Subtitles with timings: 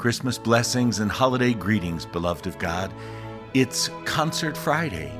[0.00, 2.90] Christmas blessings and holiday greetings, beloved of God.
[3.52, 5.10] It's Concert Friday,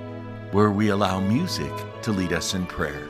[0.52, 1.70] where we allow music
[2.00, 3.06] to lead us in prayer.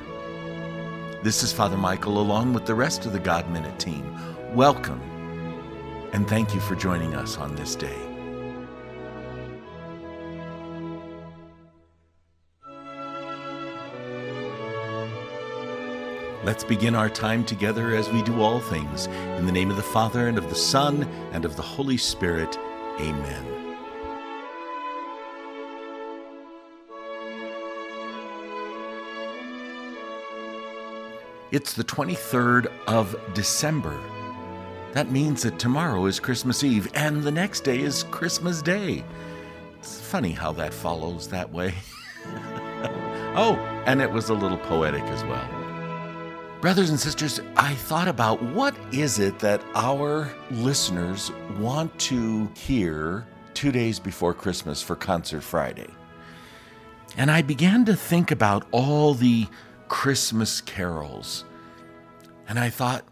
[1.22, 4.04] This is Father Michael, along with the rest of the God Minute team.
[4.53, 5.00] Welcome,
[6.12, 8.09] and thank you for joining us on this day.
[16.43, 19.08] Let's begin our time together as we do all things.
[19.36, 22.58] In the name of the Father, and of the Son, and of the Holy Spirit.
[22.99, 23.46] Amen.
[31.50, 34.00] It's the 23rd of December.
[34.92, 39.05] That means that tomorrow is Christmas Eve, and the next day is Christmas Day.
[39.78, 41.74] It's funny how that follows that way.
[43.36, 45.59] oh, and it was a little poetic as well.
[46.61, 53.27] Brothers and sisters, I thought about what is it that our listeners want to hear
[53.55, 55.89] two days before Christmas for Concert Friday.
[57.17, 59.47] And I began to think about all the
[59.89, 61.47] Christmas carols.
[62.47, 63.06] And I thought,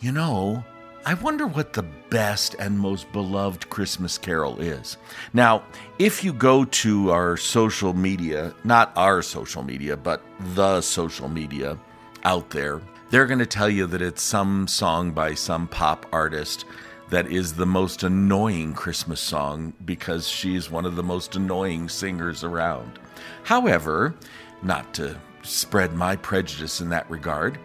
[0.00, 0.64] you know,
[1.04, 4.96] I wonder what the best and most beloved Christmas carol is.
[5.34, 5.62] Now,
[5.98, 10.22] if you go to our social media, not our social media, but
[10.54, 11.78] the social media
[12.24, 12.80] out there,
[13.14, 16.64] they're going to tell you that it's some song by some pop artist
[17.10, 22.42] that is the most annoying Christmas song because she's one of the most annoying singers
[22.42, 22.98] around.
[23.44, 24.16] However,
[24.64, 27.56] not to spread my prejudice in that regard,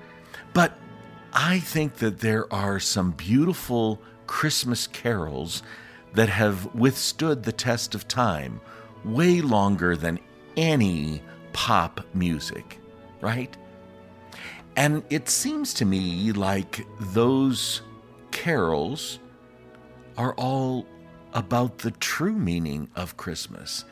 [0.53, 0.77] but
[1.33, 5.63] I think that there are some beautiful Christmas carols
[6.13, 8.61] that have withstood the test of time
[9.03, 10.19] way longer than
[10.55, 12.77] any pop music,
[13.19, 13.57] right?
[14.75, 17.81] And it seems to me like those
[18.31, 19.19] carols
[20.17, 20.85] are all
[21.33, 23.85] about the true meaning of Christmas.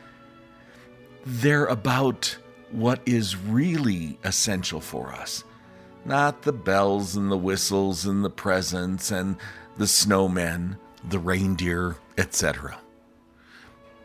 [1.24, 2.36] They're about
[2.70, 5.44] what is really essential for us,
[6.04, 9.36] not the bells and the whistles and the presents and
[9.76, 10.76] the snowmen,
[11.08, 12.78] the reindeer, etc.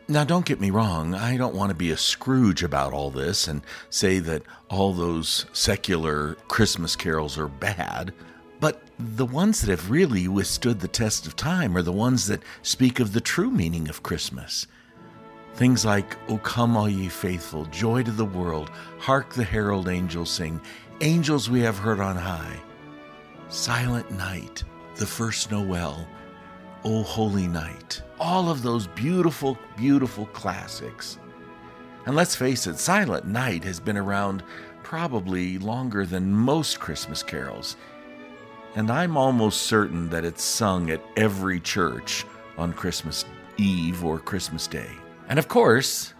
[0.06, 3.48] Now, don't get me wrong, I don't want to be a Scrooge about all this
[3.48, 8.12] and say that all those secular Christmas carols are bad,
[8.60, 12.42] but the ones that have really withstood the test of time are the ones that
[12.60, 14.66] speak of the true meaning of Christmas.
[15.54, 20.30] Things like, O come, all ye faithful, joy to the world, hark the herald angels
[20.30, 20.60] sing,
[21.00, 22.60] angels we have heard on high.
[23.48, 24.64] Silent night,
[24.96, 26.06] the first Noel,
[26.84, 28.02] O Holy Night.
[28.20, 31.18] All of those beautiful, beautiful classics.
[32.06, 34.42] And let's face it, Silent Night has been around
[34.82, 37.76] probably longer than most Christmas carols.
[38.76, 42.26] And I'm almost certain that it's sung at every church
[42.58, 43.24] on Christmas
[43.56, 44.90] Eve or Christmas Day.
[45.28, 46.12] And of course,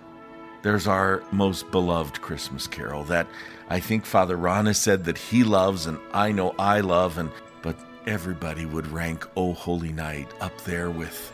[0.63, 3.27] there's our most beloved Christmas carol that
[3.69, 7.31] I think Father Ron has said that he loves and I know I love and
[8.07, 11.33] everybody would rank O Holy Night up there with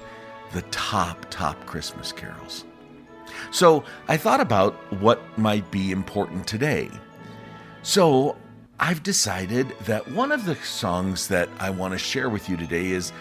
[0.53, 2.64] the top, top Christmas carols.
[3.50, 6.91] So I thought about what might be important today.
[7.82, 8.36] So
[8.78, 12.91] I've decided that one of the songs that I want to share with you today
[12.91, 13.12] is,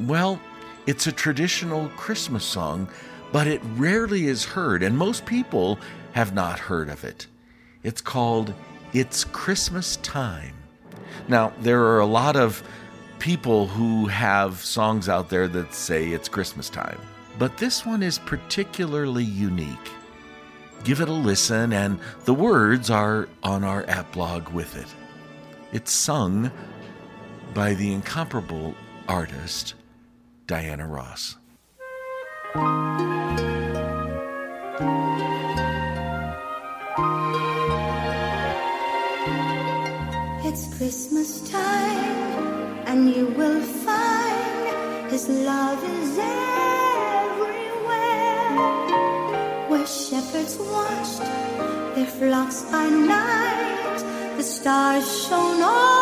[0.00, 0.40] well,
[0.86, 2.88] it's a traditional Christmas song,
[3.32, 5.78] but it rarely is heard, and most people
[6.12, 7.26] have not heard of it.
[7.82, 8.54] It's called
[8.92, 10.54] It's Christmas Time.
[11.28, 12.62] Now, there are a lot of
[13.18, 16.98] people who have songs out there that say it's Christmas time,
[17.38, 19.90] but this one is particularly unique.
[20.84, 24.88] Give it a listen, and the words are on our app blog with it.
[25.72, 26.50] It's sung
[27.54, 28.74] by the incomparable
[29.08, 29.74] artist
[30.46, 31.36] Diana Ross.
[40.56, 47.48] It's Christmas time, and you will find His love is everywhere.
[49.68, 51.18] Where shepherds watched
[51.96, 53.98] their flocks by night,
[54.36, 55.93] the stars shone all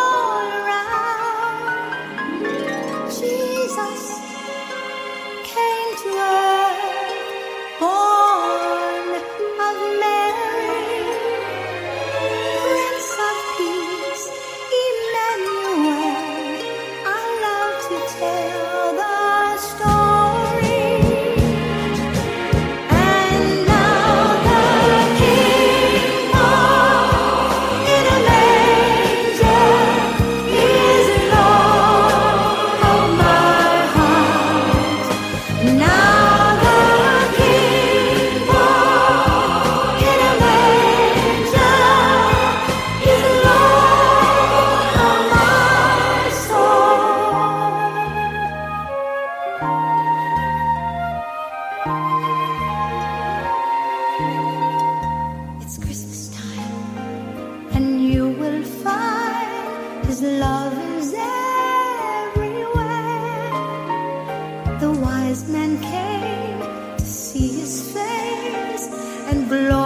[67.72, 68.88] his face,
[69.28, 69.81] and glory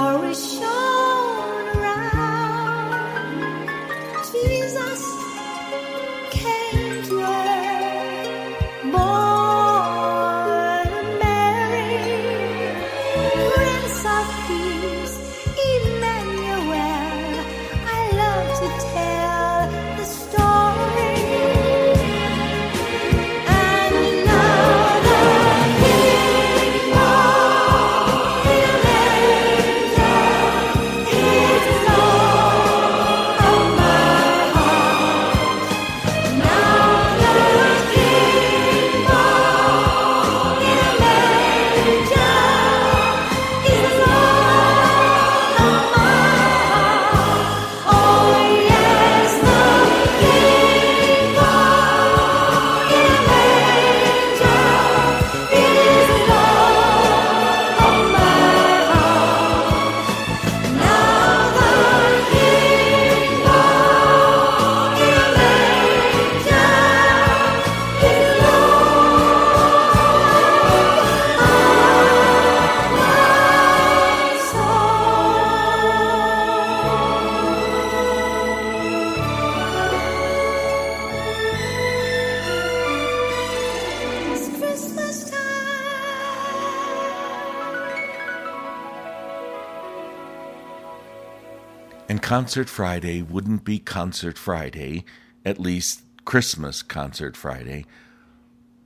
[92.08, 95.04] And Concert Friday wouldn't be Concert Friday,
[95.44, 97.84] at least Christmas Concert Friday,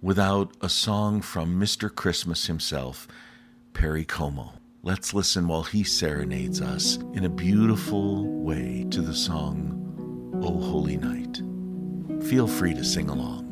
[0.00, 1.94] without a song from Mr.
[1.94, 3.06] Christmas himself,
[3.74, 4.54] Perry Como.
[4.82, 9.76] Let's listen while he serenades us in a beautiful way to the song,
[10.42, 11.42] O Holy Night.
[12.26, 13.46] Feel free to sing along.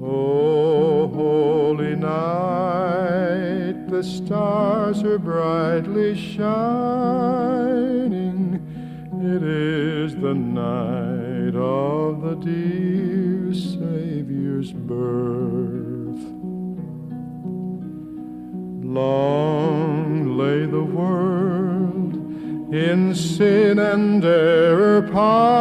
[0.00, 8.15] O holy night, the stars are brightly shining.
[9.36, 16.24] It is the night of the dear Savior's birth.
[18.82, 22.14] Long lay the world
[22.74, 25.58] in sin and error pining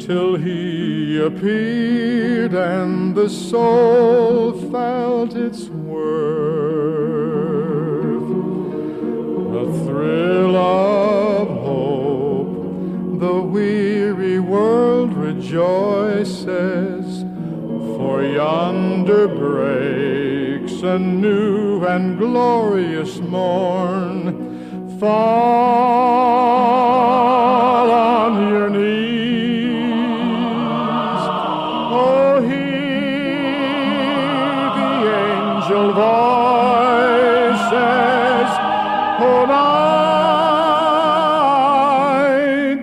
[0.00, 6.75] till he appeared and the soul felt its worth.
[9.66, 16.44] A thrill of hope, the weary world rejoices,
[17.96, 24.98] for yonder breaks a new and glorious morn.
[25.00, 26.26] Fall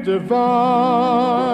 [0.04, 1.53] divine.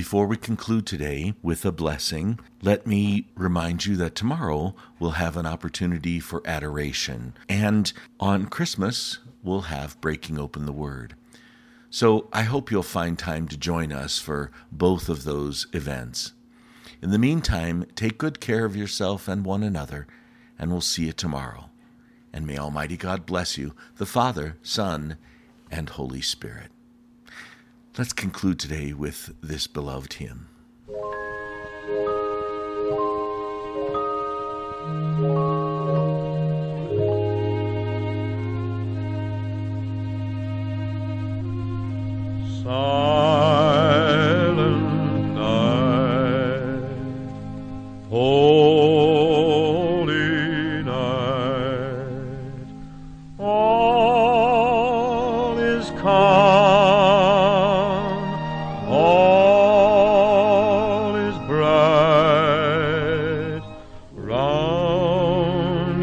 [0.00, 5.36] Before we conclude today with a blessing, let me remind you that tomorrow we'll have
[5.36, 7.34] an opportunity for adoration.
[7.50, 11.16] And on Christmas, we'll have Breaking Open the Word.
[11.90, 16.32] So I hope you'll find time to join us for both of those events.
[17.02, 20.06] In the meantime, take good care of yourself and one another,
[20.58, 21.68] and we'll see you tomorrow.
[22.32, 25.18] And may Almighty God bless you, the Father, Son,
[25.70, 26.70] and Holy Spirit.
[28.00, 30.48] Let's conclude today with this beloved hymn.
[42.62, 43.19] Silent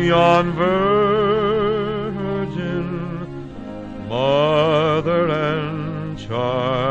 [0.07, 2.07] yon virgin
[4.07, 6.86] mother and child,